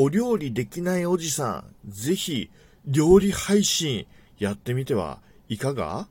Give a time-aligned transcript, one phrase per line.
[0.00, 2.50] お料理できないおじさん、ぜひ、
[2.86, 4.06] 料理配信
[4.38, 5.18] やってみては
[5.48, 6.06] いかが？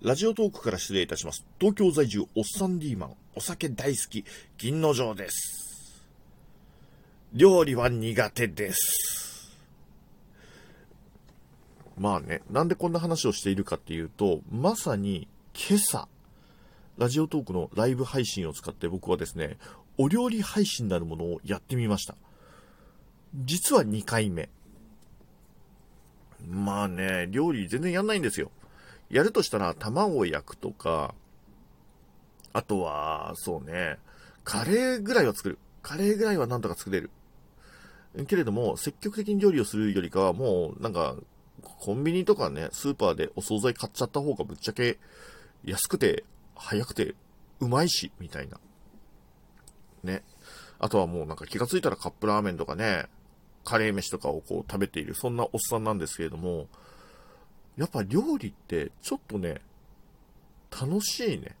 [0.00, 1.44] ラジオトークから失礼いたします。
[1.60, 4.24] 東京在住おっさんリーマン、お酒大好き、
[4.56, 6.06] 銀の城です。
[7.34, 9.25] 料理は苦手です。
[11.98, 16.08] まあね、なんでこんな話をしているかっていうと、まさに今朝、
[16.98, 19.58] ラジオトークのライブ配信を使って僕はですね、
[19.98, 22.16] お料理配信なるものをやってみました。
[23.34, 24.48] 実は2回目。
[26.46, 28.50] まあね、料理全然やんないんですよ。
[29.08, 31.14] やるとしたら卵を焼くとか、
[32.52, 33.98] あとは、そうね、
[34.44, 35.58] カレーぐらいは作る。
[35.82, 37.10] カレーぐらいはなんとか作れる。
[38.26, 41.16] けれども、積極的に料理をするよりかは、もう、なんか、
[41.78, 44.98] コンビニとかね、スーパーでお惣菜買っちゃった方がぶっちゃけ
[45.64, 47.14] 安くて、早くて、
[47.60, 48.58] うまいし、みたいな。
[50.02, 50.22] ね。
[50.78, 53.06] あとはもうなんか気がついたらカップラーメンとかね、
[53.64, 56.68] カレー飯とかをこう食べている、そんなおっさんなんですけれども、
[57.76, 59.60] やっぱ料理ってちょっとね、
[60.70, 61.56] 楽しいね。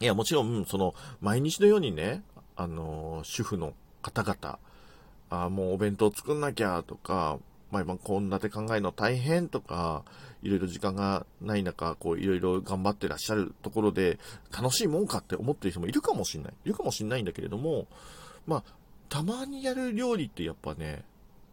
[0.00, 2.22] いや、もちろん、その、毎日のようにね、
[2.56, 4.58] あのー主婦の方々、
[5.30, 7.38] あもうお弁当作んなきゃとか、
[7.70, 10.04] 毎晩献立考えるの大変とか、
[10.42, 14.18] いろいろ時間がない中、こういろいろ頑張ってらっしゃるところで、
[14.50, 16.54] 楽しいもんかって思ってる人もいるかもしんない。
[16.64, 17.86] いるかもしんないんだけれども、
[18.46, 18.64] まあ、
[19.08, 21.04] たまにやる料理ってやっぱね、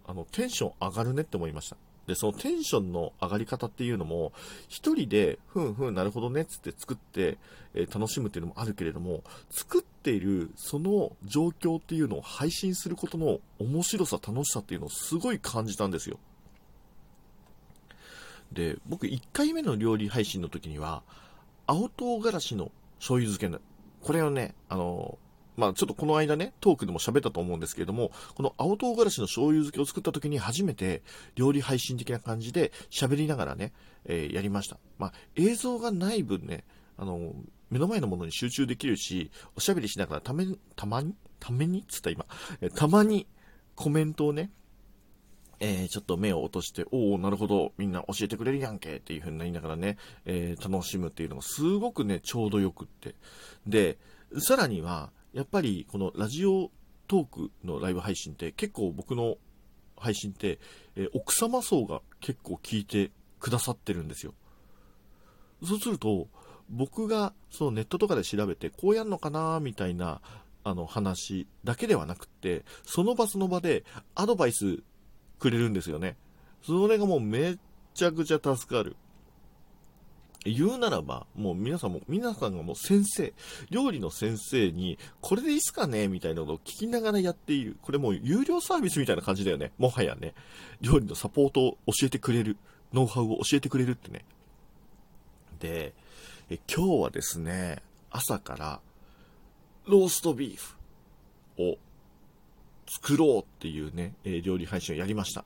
[0.07, 1.77] あの、テンション上がるねって思いました。
[2.07, 4.31] で、そのテンションの上がり方っていうのも、
[4.67, 7.37] 一人で、ふんふん、なるほどね、つって作って、
[7.73, 16.19] えー楽しむっていうのもあるけれども、作っているその状況っていうのを配信することの面白さ、楽しさっていうのをすごい感じたんですよ。
[18.51, 21.03] で、僕1回目の料理配信の時には、
[21.67, 23.59] 青唐辛子の醤油漬けの、
[24.01, 25.17] これをね、あの、
[25.55, 31.03] まあちょっとこの間ね、トークでも喋ったと思うんですけれども、この青唐辛子の醤油漬けを作った時に初めて
[31.35, 33.73] 料理配信的な感じで喋りながらね、
[34.05, 34.77] えーやりました。
[34.97, 36.63] まあ映像がない分ね、
[36.97, 37.33] あの、
[37.69, 40.45] 目の前のものに集中できるし、おしゃべりしながらため、
[40.75, 42.25] たまにためにつった今、
[42.61, 43.27] えたまに
[43.75, 44.51] コメントをね、
[45.59, 53.15] えーちょっと目を落として、おおなるほど、みんな教えてくれるやんけっていう風になりながらね、えー楽しむっていうのがすごくね、ちょうどよくって。
[53.65, 53.97] で、
[54.39, 56.71] さらには、やっぱりこのラジオ
[57.07, 59.35] トークのライブ配信って結構僕の
[59.97, 60.59] 配信って、
[60.95, 64.33] え奥様層が結構聞いてくださってるんですよ。
[65.63, 66.27] そうすると、
[66.69, 70.21] 僕がそのネットとかで調べてこうやんのかなみたいな
[70.63, 73.83] あの話だけではなくって、その場その場で
[74.15, 74.83] アドバイス
[75.39, 76.15] くれるんですよね。
[76.63, 77.57] それがもうめ
[77.93, 78.95] ちゃくちゃ助かる。
[80.45, 83.33] 言うならば、もう皆さんも、皆さんがもう先生、
[83.71, 87.77] 料理の先生に、これでいいっすかねみたいなのを聞きながらやっている。
[87.81, 89.71] これもう有料サービスみたいな感じだよね。
[89.79, 90.35] もはやね。
[90.81, 92.57] 料理のサポートを教えてくれる。
[92.93, 94.23] ノウハウを教えてくれるってね。
[95.59, 95.93] で、
[96.49, 97.81] え今日はですね、
[98.11, 98.81] 朝から、
[99.87, 100.75] ローストビーフ
[101.57, 101.77] を
[102.87, 105.43] 作ろうっていうね、え料理配信をやりました。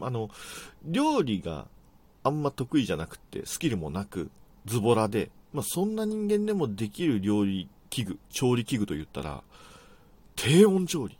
[0.00, 0.30] あの、
[0.84, 1.68] 料理が
[2.28, 4.30] あんま得意じゃなくて、スキルもなく、
[4.66, 9.42] ズボラで、まあ、そんな人間でもできる料理器具、調理器具と言ったら、
[10.36, 11.18] 低温調理。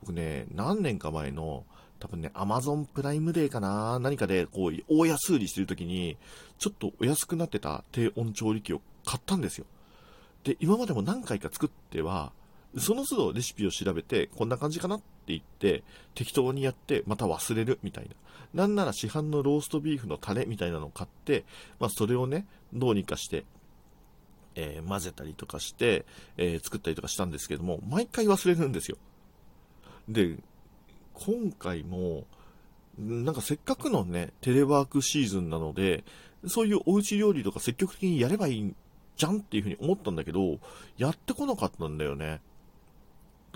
[0.00, 1.64] 僕ね、何年か前の、
[1.98, 6.18] 多分ね、アマゾンプライムデーかな何かで、こう、大安売りしてる時に、
[6.58, 9.66] ちょっとお安くなってた低温調理器を買ったんですよ。
[10.44, 12.32] で、今までも何回か作っては、
[12.78, 15.82] その都度レシピを調べて、こんな感じかなって言って、
[16.14, 18.10] 適当にやって、また忘れるみたいな。
[18.54, 21.44] なんなら市販のローストビーフのタレみたいなのを買って、
[21.78, 23.44] まあそれをね、どうにかして、
[24.54, 26.04] えー混ぜたりとかして、
[26.36, 28.98] えー作ったりとかしたんですけども、毎回忘れるんですよ。
[30.08, 30.36] で、
[31.14, 32.24] 今回も、
[32.98, 36.04] なんかせっかくのね、テレワークシーズンなので、
[36.46, 38.74] そういうおうち料理とか積極的にやればいい
[39.16, 40.58] じゃんっていうふうに思ったんだけど、
[40.96, 42.40] やってこなかったんだよね。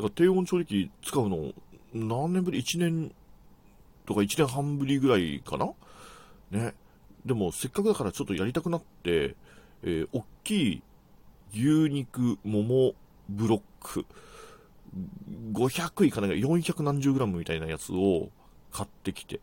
[0.00, 1.52] だから低温調理器使うの、
[1.92, 3.12] 何年ぶり ?1 年
[4.06, 5.72] とか1年半ぶりぐらいかな？
[6.50, 6.74] ね。
[7.26, 9.36] でもせっかくだからちょっとやりたくなって、
[9.82, 10.82] えー、大きい
[11.52, 12.94] 牛肉、桃、
[13.28, 14.06] ブロック、
[15.52, 18.30] 500いかないが400何十グラムみたいなやつを
[18.72, 19.38] 買ってきて、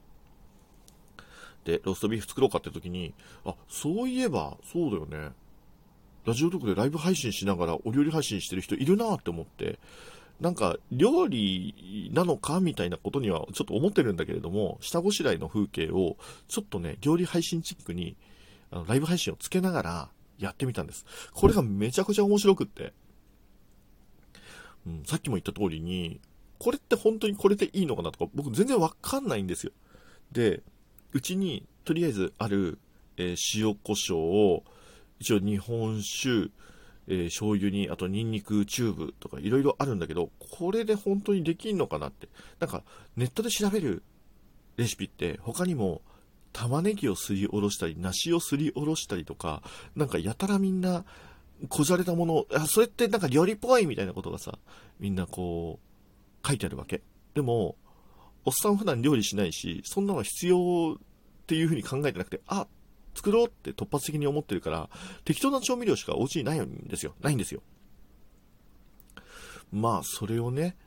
[1.65, 3.13] で、ローストビーフ作ろうかって時に、
[3.45, 5.35] あ、そういえば、そうだよね。
[6.25, 9.79] ラジオトークでライブ配信しながらお料理配信してる人いるなって思って、
[10.39, 16.17] なんか料理なのかみたいなことにはちょっと思ってるんだけれども、下ごしらえの風景を
[16.47, 18.15] ちょっとね、料理配信チックに
[18.71, 21.05] あのライブ配信をつけながらやってみたんです。
[21.33, 22.93] これがめちゃくちゃ面白くって。
[24.85, 26.21] うん、さっきも言った通りに、
[26.59, 29.71] これって本当にこれでいいのかなとか、僕全然わかんないんですよ。
[30.31, 30.61] で、
[31.13, 32.77] うちにとりあえずある、
[33.17, 34.63] えー、塩コショウを、
[35.19, 36.51] 一応日本酒、
[37.07, 42.27] えー、醤油に、あとニンニクチューブとかいろいろあるんだけど、これで本当にできんのかなって。
[42.59, 42.83] なんか、
[43.15, 44.03] ネットで調べる
[44.77, 46.01] レシピって他にも、
[46.53, 49.61] 玉ねぎをすりおろしたり、梨をすりおろしたりとか、
[49.95, 51.05] なんかやたらみんな、
[51.69, 54.57] こじゃれたもの、あ、それってなんか料理っぽいみたいなことがさ、
[54.99, 55.79] みんなこ
[56.43, 57.01] う、書いてあるわけ。
[57.33, 57.75] でも、
[58.45, 62.67] おっさん普段料理しないし、そんなの必要っていう風に考えてなくて、あ、
[63.17, 64.89] 作ろうって突発的に思ってるから、
[65.25, 67.15] 適当な調味料しかお家にないんですよ。
[67.19, 67.61] ないんですよ。
[69.71, 70.77] まあ、それをね、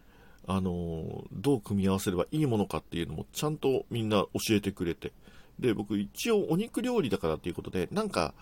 [0.46, 5.12] あのどう組み合わせればいいものかっていうのもちゃんとみんな教えてくれて。
[5.58, 8.32] で、僕一応お肉料理だからっていうことで、なんか、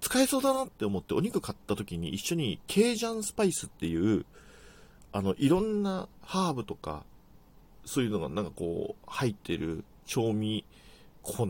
[0.00, 4.26] 使えそうだなって思ってお肉買った時に一緒にケージャンスパイスっていう、
[5.12, 7.04] あの、いろんなハーブとか、
[7.84, 10.64] そういうのがなんかこう、入ってる調味
[11.22, 11.46] 粉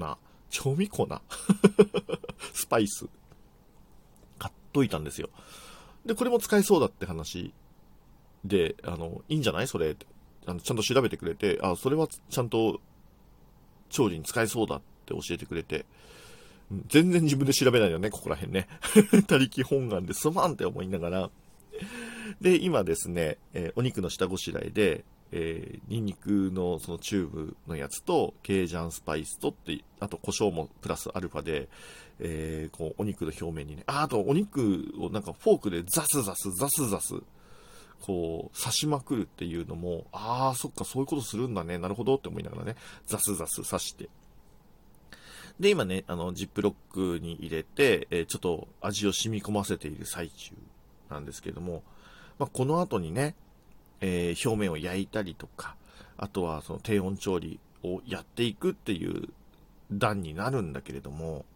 [0.52, 1.08] 調味粉？
[2.52, 3.06] スパイス。
[4.38, 5.30] 買っといたんですよ。
[6.06, 7.52] で、これも使えそうだって話
[8.44, 9.66] で、あの、いいんじゃない？
[9.66, 9.96] それ。
[10.46, 12.80] あの、ちゃんと調べてくれて、あ、それはちゃんと
[13.88, 15.86] 調理に使えそうだって教えてくれて、
[16.88, 18.68] 全然自分で調べないよね、ここら辺ね。
[19.26, 21.30] 他力本願ですまんって思いながら。
[22.40, 31.68] で、今ですね、え、お肉の下ごしらえで、えー、ニンニクのそのチューブのやつと、ケージャンスパイスとって、あと胡椒もプラスアルファで、
[32.20, 37.14] えー、こう、お肉の表面にね、あ、あとお肉をなんかフォークでザスザス、ザスザス、
[38.02, 42.76] こう、刺しまくるっていうのも、ああ、そっか、そういうことするんだね、なるほどって思いながらね、
[43.06, 44.10] ザスザス刺して。
[45.58, 50.54] で、今ね、あの、ジップロックに入れて、えー、ちょっと味を染み込ませている最中
[51.08, 51.82] なんですけども、
[52.38, 53.36] まあ、この後にね、
[54.02, 55.76] えー、表面を焼いたりとか、
[56.18, 59.28] あとはその低温調理をやっていくっていう
[59.90, 61.46] 段になるんだけれども、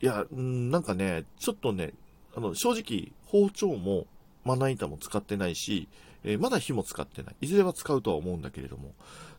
[0.00, 1.92] いや、なんかね、ちょっとね、
[2.34, 4.06] あの、正直、包丁も
[4.44, 5.88] まな板も使ってないし、
[6.24, 7.36] えー、まだ火も使ってない。
[7.42, 8.92] いずれは使うとは思うんだけれども、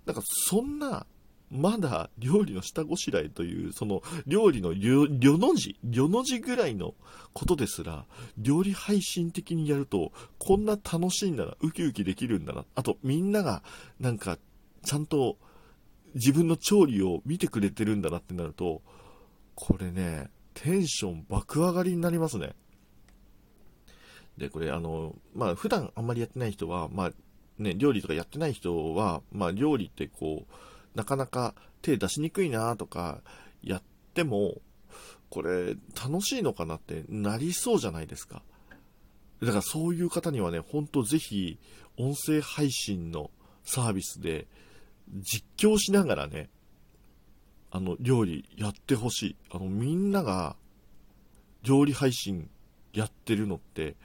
[0.06, 1.06] なんかそんな
[1.56, 5.08] まだ料理の下ごしらえという、その料理の旅
[5.38, 6.94] の字、旅の字ぐらいの
[7.34, 8.06] ことですら、
[8.38, 12.66] 料理配信的にやると、こんな楽しいんだな、ウキウキできるんだな。
[12.76, 13.64] あと、みんなが、
[14.00, 14.38] なんか、
[14.84, 15.38] ちゃんと
[16.14, 18.82] 自分の調理を見てくれてるんだなってなると、
[19.56, 22.54] これね、テンション爆上がりになりますね。
[24.38, 27.12] で、これあの、まあ普段あんまりやってない人は、まあ
[27.58, 30.54] ね、料理とかやってない人は、まあ料理ってこう、
[30.96, 33.22] なかなか手出しにくいなとか
[33.62, 33.84] やっ
[34.14, 34.62] ても、
[35.30, 38.42] これ楽しいのかなってなりそうじゃないですか。
[39.42, 41.60] だからそういう方にはね、ほんとぜひ
[41.98, 43.30] 音声配信の
[43.64, 44.48] サービスで
[45.14, 46.50] 実況しながらね、
[47.72, 49.36] あの料理やってほしい。
[49.52, 50.56] あのみんなが
[51.64, 52.50] 料理配信
[52.94, 53.96] やってるのって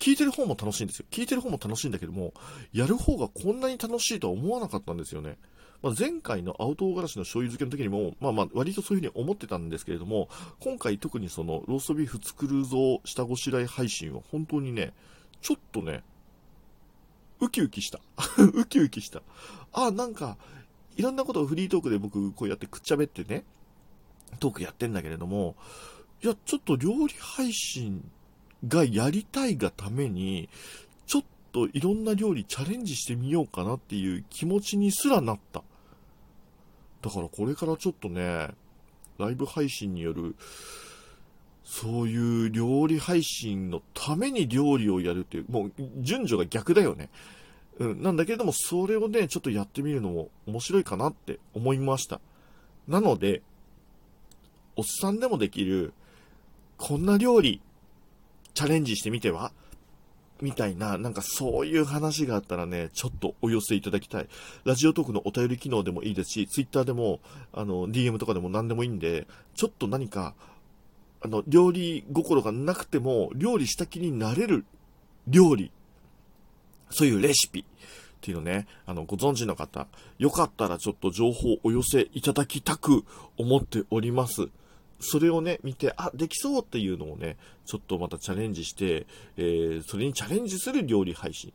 [0.00, 1.06] 聞いてる方も楽しいんですよ。
[1.10, 2.32] 聞いてる方も楽しいんだけども、
[2.72, 5.36] やる方がこんなに楽しいとは思わなかったんですよね。
[5.82, 10.28] まあ、前回の青唐辛子の醤油漬けの時にも、まあまあ、割とそういうふうに思ってたんですけれども、
[10.58, 14.94] 今回特にその、ローストビーフ作るぞ、下ごしらえ配信は本当にね、
[15.42, 16.02] ちょっとね、
[17.40, 18.00] ウキウキした。
[18.54, 19.22] ウキウキした。
[19.72, 20.38] あ、なんか、
[20.96, 23.44] いろんなことをフリートークで僕こうやってくっちゃべってね、
[24.38, 25.56] トークやってんだけれども、
[26.22, 28.10] いや、ちょっと料理配信
[28.66, 30.48] がやりたいがために、
[31.06, 35.62] ちょっといろんな料理チャレンジしてみようかなっていう気持ちにすらなった。
[37.02, 38.50] だからこれからちょっとね、
[39.18, 40.34] ライブ配信による、
[41.64, 47.08] そういう料理配信のために料理をやるっていう、もう順序が逆だよね。
[47.78, 52.20] うん、なんだけれども、それをね、ちょっとやってみるのも面白いかなって思いました。
[52.88, 53.42] なので、
[54.76, 55.92] おっさんでもできる、
[56.76, 57.60] こんな料理、
[58.54, 59.52] チャレンジしてみては？
[60.42, 64.28] みたいな、なんかそういう話があったらね、ちょっとお寄せいただきたい。
[64.64, 67.20] ラジオトークのお便り機能でもいいですし、ツイッターでも、
[67.52, 70.34] あの、DM とかでも何でもいいんで、ちょっと何か、
[71.20, 74.64] あの、料理心がなくても、料理した気になれる
[75.28, 75.70] 料理、
[76.88, 77.64] そういうレシピっ
[78.22, 79.86] ていうのね、あの、ご存知の方、
[80.18, 83.04] よかったらちょっと情報をお寄せいただきたく
[83.36, 84.48] 思っております。
[85.00, 91.52] それをね、見て、あ、できそうっていうのをね、ちょっとまたチャレンジして、えー、それにチャレンジする料理配信。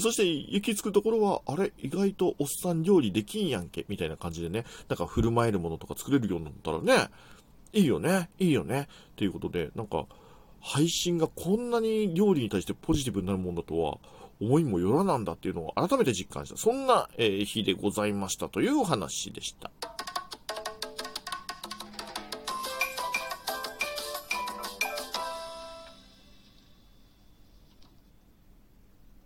[0.00, 7.10] そして、行き着くところは、あれ、意外とおっさん料理できんやんけ、みたいな感じでね、なんか振る舞えるものとか作れるようになったらね、
[7.72, 10.06] いいよね、いいよね、っていうことで、なんか、
[10.60, 13.98] 配信がこんなに料理に対してポジティブになるもんだとは、
[14.40, 16.56] 思いもよらなんだっていうのを改めて実感した。
[16.56, 19.70] そんな、えー日でございましたというお話でした。